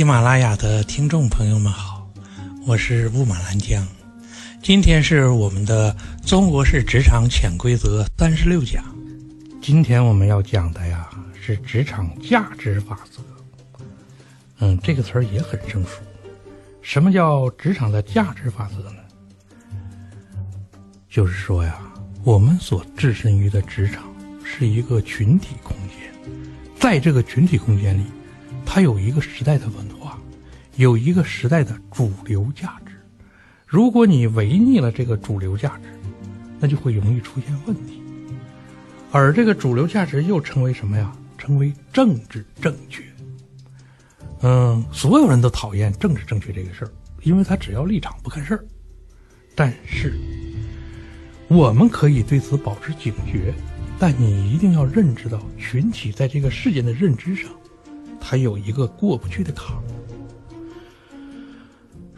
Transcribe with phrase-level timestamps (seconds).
[0.00, 2.10] 喜马拉雅的听众朋友们好，
[2.66, 3.86] 我是雾满兰江。
[4.62, 5.94] 今天是我们的
[6.24, 8.82] 中国式职场潜规则三十六讲。
[9.60, 13.20] 今天我们要讲的呀是职场价值法则。
[14.60, 16.00] 嗯，这个词儿也很生疏。
[16.80, 19.02] 什么叫职场的价值法则呢？
[21.10, 21.78] 就是说呀，
[22.24, 24.04] 我们所置身于的职场
[24.42, 26.32] 是一个群体空间，
[26.74, 28.06] 在这个群体空间里，
[28.64, 29.99] 它有一个时代的文化，
[30.80, 32.92] 有一个时代的主流价值。
[33.66, 35.90] 如果你违逆了这个主流价值，
[36.58, 38.02] 那就会容易出现问题。
[39.10, 41.14] 而这个主流价值又称为什么呀？
[41.36, 43.02] 称为政治正确。
[44.40, 46.90] 嗯，所有人都讨厌政治正确这个事儿，
[47.24, 48.64] 因为他只要立场不看事儿。
[49.54, 50.18] 但是，
[51.48, 53.52] 我们可以对此保持警觉，
[53.98, 57.50] 但你一定要认知到，群体在这个事件的认知上，
[58.18, 59.82] 它有一个过不去的坎儿。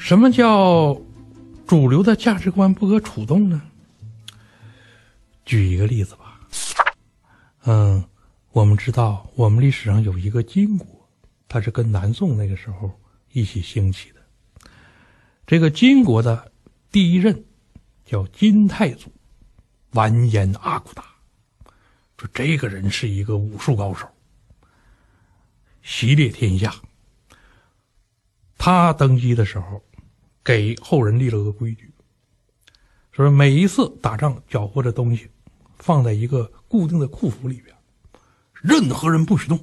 [0.00, 0.98] 什么叫
[1.66, 3.60] 主流的价值观不可触动呢？
[5.44, 6.40] 举一个例子吧。
[7.66, 8.02] 嗯，
[8.50, 10.86] 我们知道，我们历史上有一个金国，
[11.46, 12.90] 它是跟南宋那个时候
[13.32, 14.20] 一起兴起的。
[15.46, 16.50] 这个金国的
[16.90, 17.44] 第一任
[18.06, 19.12] 叫金太祖。
[19.92, 21.04] 完颜阿骨打
[22.16, 24.08] 说：“这个人是一个武术高手，
[25.82, 26.74] 习猎天下。
[28.56, 29.82] 他登基的时候，
[30.44, 31.92] 给后人立了个规矩，
[33.12, 35.30] 说每一次打仗缴获的东西，
[35.78, 37.76] 放在一个固定的库府里边，
[38.52, 39.62] 任何人不许动，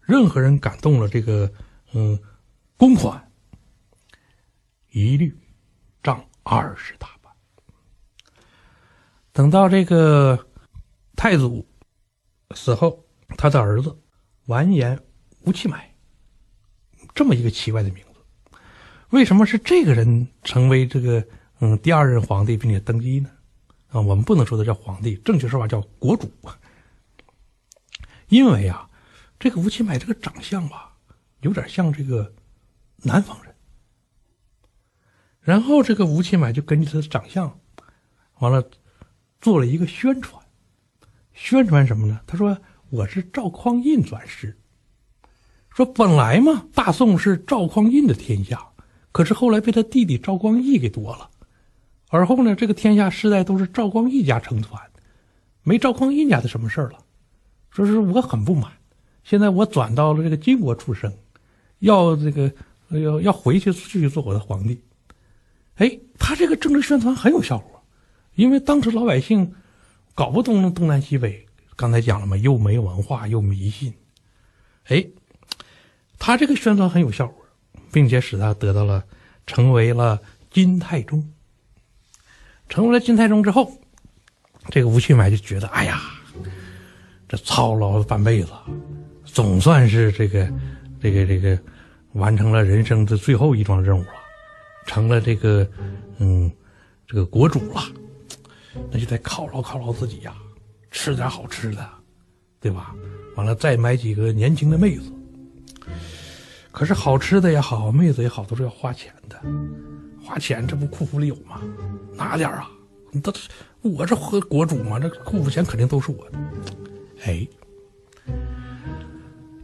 [0.00, 1.52] 任何人敢动了这个
[1.92, 2.18] 嗯
[2.76, 3.30] 公款，
[4.90, 5.36] 一律
[6.02, 7.32] 杖二十大板。”
[9.32, 10.48] 等到这个
[11.14, 11.66] 太祖
[12.54, 13.04] 死后，
[13.36, 13.96] 他的儿子
[14.46, 14.98] 完颜
[15.42, 15.94] 吴乞买，
[17.14, 18.07] 这么一个奇怪的名字，
[19.10, 21.26] 为什么是这个人成为这个
[21.60, 23.30] 嗯第二任皇帝，并且登基呢？
[23.88, 26.30] 啊，我们不能说他叫皇帝，正确说法叫国主。
[28.28, 28.88] 因为啊，
[29.38, 30.94] 这个吴乞买这个长相吧，
[31.40, 32.32] 有点像这个
[32.96, 33.54] 南方人。
[35.40, 37.58] 然后这个吴乞买就根据他的长相，
[38.38, 38.68] 完了。
[39.40, 40.44] 做了一个宣传，
[41.32, 42.20] 宣传什么呢？
[42.26, 42.58] 他说
[42.90, 44.58] ：“我是赵匡胤转世。
[45.70, 48.72] 说本来嘛，大宋是赵匡胤的天下，
[49.12, 51.30] 可是后来被他弟弟赵光义给夺了。
[52.08, 54.82] 而后呢，这个天下世代都是赵光义家承传，
[55.62, 56.98] 没赵匡胤家的什么事儿了。
[57.70, 58.72] 说是我很不满，
[59.24, 61.12] 现在我转到了这个金国出生，
[61.80, 62.50] 要这个
[62.88, 64.80] 要要回去继续做我的皇帝。
[65.76, 67.74] 哎，他这个政治宣传很有效果。”
[68.34, 69.52] 因为当时老百姓
[70.14, 73.92] 搞不懂东南西北，刚才讲了嘛，又没文化又迷信，
[74.84, 75.04] 哎，
[76.20, 77.44] 他这个宣传很有效果，
[77.92, 79.04] 并且使他得到了
[79.46, 81.22] 成为了金太宗。
[82.68, 83.72] 成为了金太宗之后，
[84.70, 86.00] 这个吴去买就觉得，哎呀，
[87.28, 88.50] 这操劳了半辈子，
[89.24, 90.50] 总算是这个
[91.00, 91.58] 这个这个
[92.12, 94.12] 完成了人生的最后一桩任务了，
[94.86, 95.66] 成了这个
[96.18, 96.50] 嗯
[97.06, 97.82] 这个国主了。
[98.92, 100.34] 那就得犒劳犒劳自己呀，
[100.90, 101.88] 吃点好吃的，
[102.60, 102.94] 对吧？
[103.34, 105.10] 完了再买几个年轻的妹子。
[106.70, 109.40] 可是好吃的也好，妹子也好，都是要花钱的。
[110.22, 111.60] 花钱，这不库府里有吗？
[112.14, 112.70] 拿点啊！
[113.10, 113.32] 你都
[113.80, 116.38] 我这和国主嘛，这库府钱肯定都是我的。
[117.24, 117.48] 哎，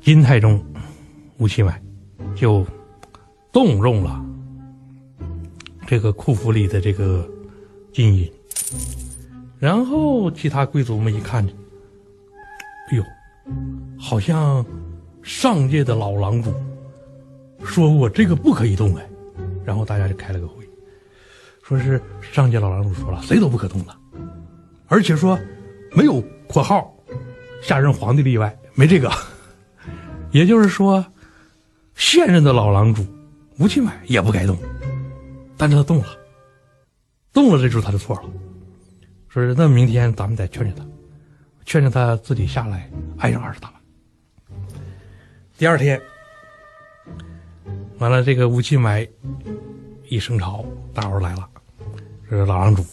[0.00, 0.64] 金太宗
[1.36, 1.80] 吴乞买
[2.34, 2.66] 就
[3.52, 4.24] 动用了
[5.86, 7.28] 这个库府里的这个
[7.92, 8.32] 金银。
[9.58, 11.46] 然后其他贵族们一看，
[12.90, 13.04] 哎呦，
[13.98, 14.64] 好像
[15.22, 16.52] 上届的老郎主
[17.64, 19.08] 说过这个不可以动哎，
[19.64, 20.68] 然后大家就开了个会，
[21.62, 23.96] 说是上届老郎主说了，谁都不可动的，
[24.86, 25.38] 而且说
[25.92, 26.94] 没有括号，
[27.62, 29.10] 下任皇帝例外，没这个，
[30.30, 31.04] 也就是说，
[31.94, 33.04] 现任的老郎主
[33.58, 34.56] 吴庆买也不该动，
[35.56, 36.06] 但是他动了，
[37.32, 38.22] 动了，这就是他的错了。
[39.28, 40.86] 说是那明天咱们得劝劝他，
[41.64, 42.88] 劝劝他自己下来
[43.18, 43.80] 挨上二十大板。
[45.58, 46.00] 第二天，
[47.98, 49.06] 完了这个吴乞买
[50.08, 51.48] 一升朝，大伙来了，
[52.28, 52.84] 说老郎主，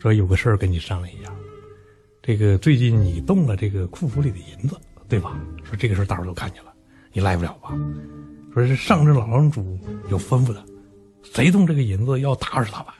[0.00, 1.30] 说有个事儿跟你商量一下。
[2.22, 4.76] 这个最近你动了这个库府里的银子，
[5.08, 5.38] 对吧？
[5.64, 6.72] 说这个事儿大伙都看见了，
[7.12, 7.76] 你来不了吧？
[8.54, 9.78] 说是上任老郎主
[10.10, 10.64] 有吩咐的，
[11.22, 12.94] 谁动这个银子要打二十大板，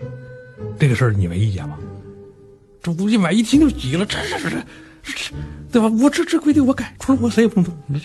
[0.78, 1.78] 这个事儿你没意见吧？
[2.82, 5.34] 这吴敬买一听就急了，这这这这，
[5.70, 5.88] 对吧？
[6.02, 8.00] 我这这规定我改，除了我谁也不能动。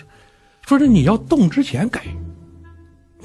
[0.67, 2.05] 说这你要动之前改，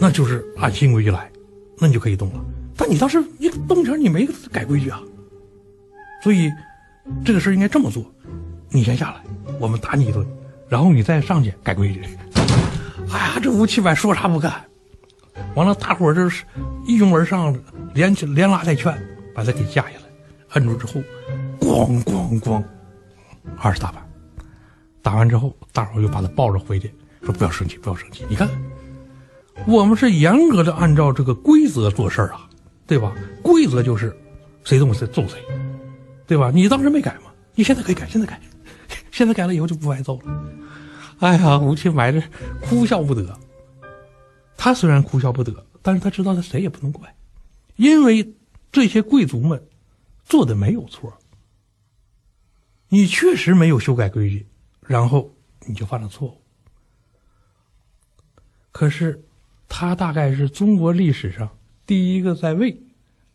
[0.03, 1.31] 那就是按新规矩来，
[1.79, 2.45] 那你就可以动了。
[2.77, 5.01] 但你当时你动前你没改规矩啊，
[6.25, 6.51] 所以
[7.25, 8.05] 这个事儿应该这么做：
[8.69, 9.23] 你先下来，
[9.61, 10.27] 我们打你一顿，
[10.69, 12.03] 然后你再上去改规矩。
[13.13, 14.53] 哎呀，这吴七百说啥不干，
[15.55, 16.45] 完了大伙儿就是
[16.85, 17.57] 一拥而上，
[17.95, 18.93] 连连拉带劝，
[19.33, 20.05] 把他给架下来，
[20.55, 21.01] 摁住之后，
[21.61, 22.61] 咣咣咣，
[23.57, 24.03] 二十大板。
[25.01, 28.25] 打完之后，大伙儿又把他抱着回去，说不要生气，不要生气。
[28.29, 28.49] 你看，
[29.67, 32.49] 我们是严格的按照这个规则做事儿啊，
[32.87, 33.15] 对吧？
[33.43, 34.17] 规则就是
[34.65, 35.39] 谁动谁揍谁，
[36.27, 36.51] 对吧？
[36.53, 37.33] 你当时没改吗？
[37.55, 38.41] 你现在可以改，现在改，
[39.11, 40.53] 现在改了以后就不挨揍了。
[41.19, 42.23] 哎呀，吴清白这
[42.61, 43.39] 哭笑不得。
[44.57, 47.15] 他虽然哭笑不得，但是他知道他谁也不能怪，
[47.77, 48.35] 因为
[48.71, 49.63] 这些贵族们
[50.25, 51.13] 做的没有错，
[52.89, 54.47] 你确实没有修改规矩。
[54.85, 55.33] 然后
[55.65, 56.37] 你就犯了错误。
[58.73, 59.23] 可是，
[59.75, 61.49] 他大概是中国历史上
[61.87, 62.79] 第一个在位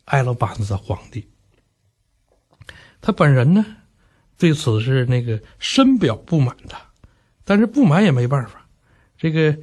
[0.05, 1.27] 挨了板子的皇帝。
[3.01, 3.65] 他本人呢，
[4.37, 6.75] 对此是那个深表不满的，
[7.43, 8.69] 但是不满也没办法，
[9.17, 9.57] 这个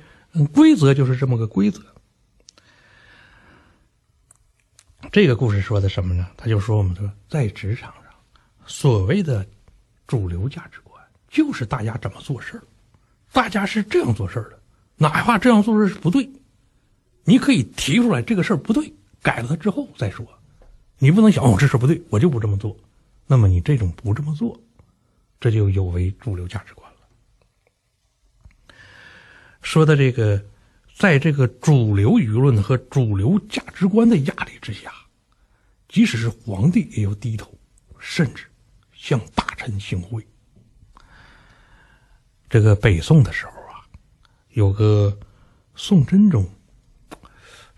[0.53, 1.81] 规则就是这么个规则。
[5.13, 6.27] 这个故事说的什么呢？
[6.37, 8.13] 他就说我们说在职场上，
[8.67, 9.47] 所谓的
[10.09, 11.01] 主流价值观。
[11.29, 12.65] 就是大家怎么做事儿，
[13.33, 14.59] 大家是这样做事儿的，
[14.97, 16.29] 哪怕这样做事是不对，
[17.25, 18.93] 你可以提出来这个事儿不对，
[19.23, 20.27] 改了它之后再说。
[20.99, 22.77] 你不能想哦，这事不对，我就不这么做。
[23.27, 24.61] 那么你这种不这么做，
[25.41, 26.99] 这就有违主流价值观了。
[29.63, 30.45] 说的这个，
[30.95, 34.93] 在这个主流舆论和主流价值观的压力之下，
[35.89, 37.53] 即使是皇帝也要低头，
[37.99, 38.45] 甚至
[38.93, 40.27] 向大臣行贿。
[42.49, 43.81] 这个北宋的时候啊，
[44.51, 45.19] 有个
[45.75, 46.47] 宋真宗。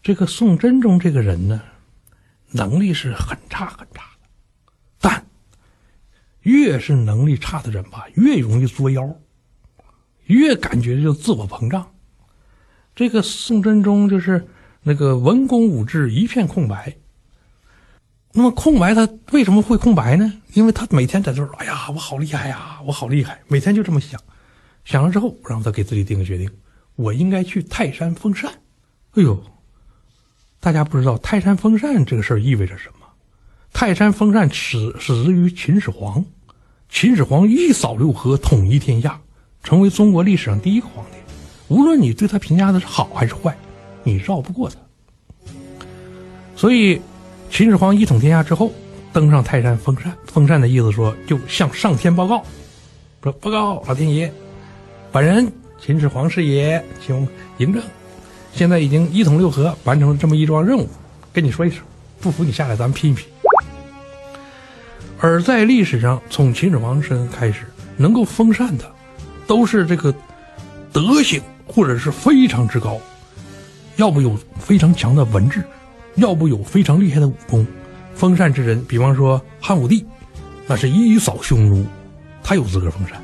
[0.07, 1.61] 这个宋真宗这个人呢，
[2.53, 4.71] 能力是很差很差的，
[5.01, 5.27] 但
[6.43, 9.03] 越是能力差的人吧，越容易作妖，
[10.27, 11.93] 越感觉就自我膨胀。
[12.95, 14.47] 这个宋真宗就是
[14.85, 16.97] 那个文公武治一片空白。
[18.31, 20.41] 那么空白他为什么会空白呢？
[20.53, 24.21] 因为他每天在这儿，哎呀，我好厉害呀，我好厉害，每天就这么想。
[24.85, 26.49] 想了之后，然后他给自己定个决定：
[26.95, 28.53] 我应该去泰山封禅。
[29.15, 29.43] 哎呦，
[30.61, 33.07] 大家不知道泰山封禅这个事儿意味着什么？
[33.73, 36.25] 泰山封禅始始于秦始皇，
[36.89, 39.21] 秦始皇一扫六合，统一天下，
[39.63, 41.19] 成为中国历史上第一个皇帝。
[41.69, 43.57] 无论你对他评价的是好还是坏，
[44.03, 44.77] 你绕不过他。
[46.57, 47.01] 所以，
[47.51, 48.73] 秦始皇一统天下之后，
[49.13, 50.17] 登上泰山封禅。
[50.25, 52.43] 封禅的意思说，就向上天报告，
[53.23, 54.33] 说报告老天爷。
[55.13, 57.83] 本人秦始皇是也，请嬴政，
[58.57, 60.89] 现在已经一统六合，完成了这么一桩任务，
[61.31, 61.81] 跟你说一声，
[62.23, 63.29] 不服你下来，咱们拼一拼。
[65.21, 67.67] 而在历史上，从秦始皇身开始，
[67.99, 68.91] 能够封禅的，
[69.47, 70.15] 都是这个
[70.91, 72.99] 德行或者是非常之高，
[73.97, 75.63] 要不有非常强的文治，
[76.15, 77.67] 要不有非常厉害的武功。
[78.15, 80.07] 封禅之人，比方说汉武帝，
[80.67, 81.85] 那是一扫匈奴，
[82.43, 83.21] 他有资格封禅。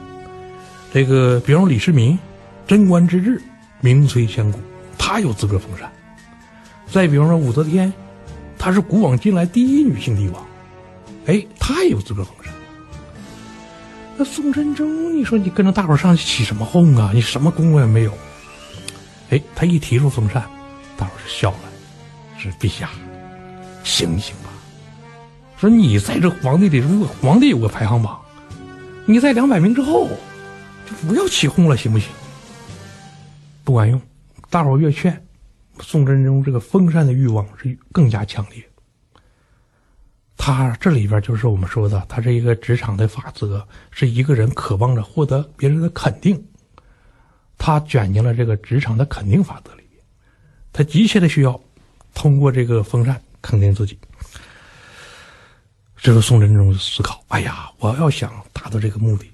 [0.93, 2.19] 这个，比方李世民，
[2.67, 3.41] 贞观之治，
[3.81, 4.59] 名垂千古，
[4.99, 5.91] 他有资格封禅。
[6.91, 7.93] 再比方说武则天，
[8.59, 10.47] 她是古往今来第一女性帝王，
[11.27, 12.53] 哎，她也有资格封禅。
[14.17, 17.11] 那宋真宗，你说你跟着大伙上去起什么哄啊？
[17.15, 18.13] 你什么功也没有。
[19.31, 20.43] 哎，他一提出封禅，
[20.97, 21.59] 大伙就笑了，
[22.39, 22.91] 说陛下，
[23.85, 24.51] 醒醒吧。
[25.57, 28.21] 说你在这皇帝里，如果皇帝有个排行榜，
[29.07, 30.09] 你在两百名之后。
[30.85, 32.09] 就不要起哄了，行不行？
[33.63, 33.99] 不管用，
[34.53, 35.27] 大伙越劝，
[35.81, 38.63] 宋真宗这个封禅的欲望是更加强烈。
[40.37, 46.39] 他这里边就是我们说的，他是一个职场的法则，是一个人渴望着获得别人的肯定，
[47.57, 50.05] 他卷进了这个职场的肯定法则里面，
[50.71, 51.59] 他急切的需要
[52.13, 53.99] 通过这个封禅肯定自己。
[55.97, 59.25] 这个宋真宗思考：哎呀，我要想达到这个目的。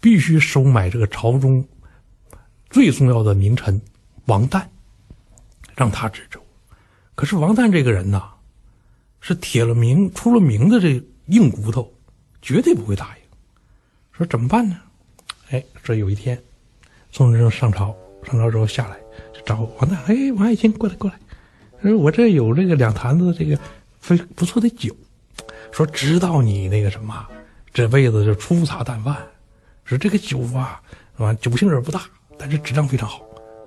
[0.00, 1.62] 必须收买这个朝中
[2.70, 3.78] 最重要的名臣
[4.26, 4.64] 王旦，
[5.76, 6.40] 让他执政。
[7.14, 8.30] 可是王旦这个人呐，
[9.20, 11.92] 是铁了名、出了名的这硬骨头，
[12.40, 13.22] 绝对不会答应。
[14.12, 14.78] 说怎么办呢？
[15.50, 16.40] 哎，这有一天，
[17.10, 18.96] 宋真宗上朝，上朝之后下来
[19.34, 19.96] 就找王旦。
[20.06, 21.18] 哎，王爱卿，过来过来，
[21.82, 23.58] 说我这有这个两坛子这个
[24.00, 24.94] 非不错的酒，
[25.70, 27.26] 说知道你那个什么，
[27.72, 29.16] 这辈子就粗茶淡饭。
[29.84, 30.80] 说这个酒啊，
[31.16, 31.34] 是吧？
[31.34, 32.02] 酒性也不大，
[32.38, 33.20] 但是质量非常好。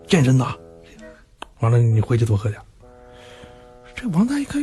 [0.07, 0.55] 健身呐，
[1.59, 2.61] 完了你回去多喝点。
[3.95, 4.61] 这王旦一看，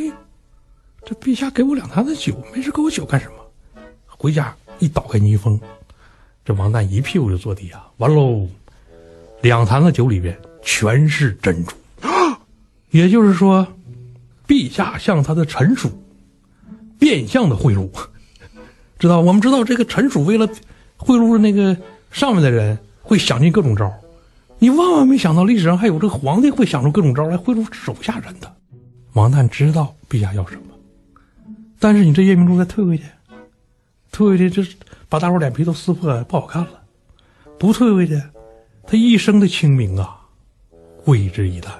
[1.05, 3.35] 这陛下给我两坛子酒，没事给我酒干什么？
[4.07, 5.59] 回家一倒开泥封，
[6.45, 8.47] 这王旦一屁股就坐地下，完喽，
[9.41, 11.75] 两坛子酒里边全是珍珠，
[12.91, 13.67] 也就是说，
[14.47, 15.91] 陛下向他的臣属
[16.99, 17.91] 变相的贿赂，
[18.99, 19.21] 知道？
[19.21, 20.49] 我们知道这个臣属为了
[20.97, 21.77] 贿赂那个
[22.13, 23.93] 上面的人，会想尽各种招
[24.63, 28.55] 你万万没想到，历史上还有这个皇帝会想出各种招来贿赂手下人的。
[29.15, 30.63] 王旦知道陛下要什么，
[31.81, 33.03] 但是你这夜明珠再退回去，
[34.13, 34.63] 退回去就
[35.09, 36.81] 把大伙脸皮都撕破，不好看了。
[37.59, 38.23] 不退回去，
[38.87, 40.17] 他一生的清明啊，
[41.05, 41.71] 归之一旦。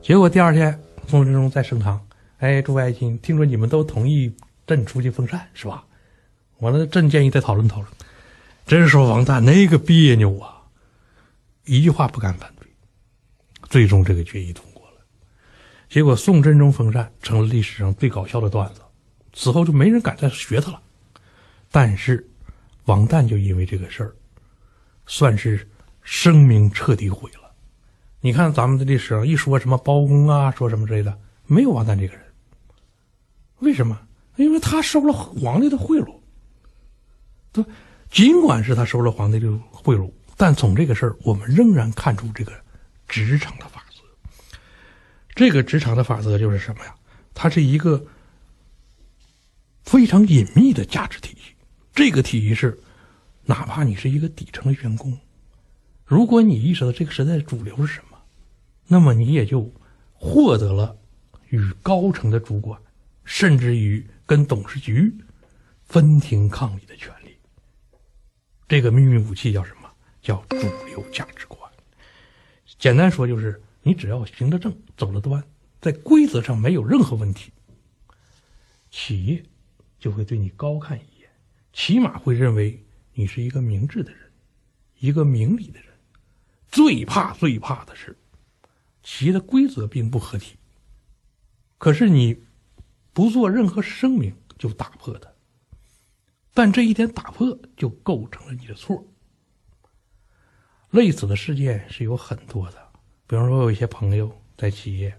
[0.00, 2.00] 结果第二天，宋真宗在升堂，
[2.38, 4.32] 哎，诸位爱卿，听说你们都同意
[4.68, 5.82] 朕出去封禅是吧？
[6.60, 7.88] 完了，朕建议再讨论讨论。
[8.68, 10.51] 真说王旦那个别扭啊，
[11.64, 12.66] 一句话不敢反对，
[13.68, 14.96] 最终这个决议通过了。
[15.88, 18.80] 结果，宋真宗封禅成了历史上最搞笑的段子，
[19.32, 20.80] 此后就没人敢再学他了。
[21.70, 22.28] 但是，
[22.84, 24.14] 王旦就因为这个事儿，
[25.06, 25.68] 算是
[26.02, 27.52] 声名彻底毁了。
[28.20, 32.22] 你看，咱们的历史上一说什么包公啊，说什么之类的，没有王旦这个人。
[33.60, 33.98] 为什么？
[34.36, 36.18] 因为他收了皇帝的贿赂。
[37.52, 37.64] 对，
[38.10, 42.52] 尽管是他收了皇帝的贿赂，但从这个事儿，我们仍然看出这个
[43.06, 44.02] 职场的法则。
[45.34, 46.94] 这个职场的法则就是什么呀？
[47.34, 48.04] 它是一个
[49.82, 51.54] 非常隐秘的价值体系。
[51.94, 52.78] 这个体系是，
[53.44, 55.18] 哪怕你是一个底层的员工，
[56.04, 58.18] 如果你意识到这个时代的主流是什么，
[58.86, 59.72] 那么你也就
[60.12, 60.96] 获得了
[61.48, 62.80] 与高层的主管，
[63.24, 65.14] 甚至于跟董事局
[65.84, 67.36] 分庭抗礼的权利。
[68.68, 69.81] 这个秘密武器叫什么？
[70.22, 71.60] 叫主流价值观。
[72.78, 73.60] 简单说就是。
[73.84, 75.42] 你只要行得正，走得端，
[75.80, 77.50] 在规则上没有任何问题，
[78.92, 79.44] 企业
[79.98, 81.28] 就会对你高看一眼，
[81.72, 82.80] 起码会认为
[83.12, 84.30] 你是一个明智的人，
[85.00, 85.88] 一个明理的人。
[86.70, 88.16] 最怕最怕的是，
[89.02, 90.54] 企业的规则并不合体，
[91.76, 92.40] 可是你
[93.12, 95.28] 不做任何声明就打破它，
[96.54, 99.04] 但这一点打破就构成了你的错。
[100.92, 102.78] 类似的事件是有很多的。
[103.26, 105.14] 比方说，我有一些朋友在企业，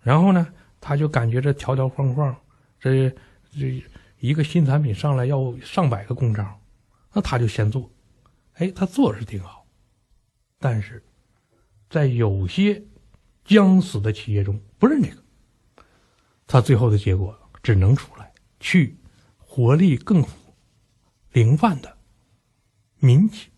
[0.00, 0.46] 然后呢，
[0.80, 2.36] 他就感觉这条条框框，
[2.80, 3.08] 这
[3.52, 3.82] 这
[4.18, 6.60] 一个新产品上来要上百个公章，
[7.12, 7.88] 那他就先做，
[8.54, 9.64] 哎，他做是挺好，
[10.58, 11.00] 但是
[11.88, 12.82] 在有些
[13.44, 15.22] 将死的企业中不认这个，
[16.48, 18.96] 他最后的结果只能出来去
[19.38, 20.24] 活力更
[21.30, 21.98] 灵泛的
[22.98, 23.51] 民企，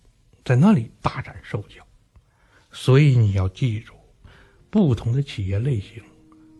[0.45, 1.83] 在那里大展手脚。
[2.71, 3.95] 所以你要记住，
[4.69, 6.03] 不同的企业类型，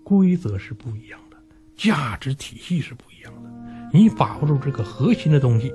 [0.03, 1.37] 规则是不一样的，
[1.77, 3.51] 价值体系是不一样的。
[3.93, 5.73] 你把握住这个核心的东西，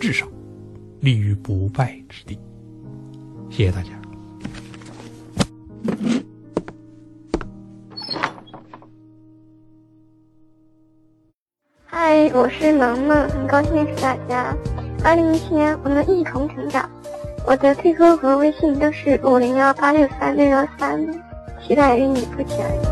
[0.00, 0.26] 至少
[1.00, 2.38] 立于不败之地。
[3.50, 3.90] 谢谢大家。
[11.84, 14.56] 嗨，我是萌萌，很高兴认识大家。
[15.04, 16.88] 二零一七年，我们一同成长。
[17.44, 21.04] 我的 QQ 和微信都是五零幺八六三六幺三，
[21.60, 22.91] 期待与你不期而遇。